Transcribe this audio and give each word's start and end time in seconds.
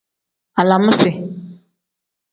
Alaamisi. 0.59 1.09